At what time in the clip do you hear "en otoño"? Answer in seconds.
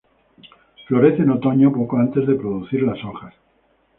1.21-1.71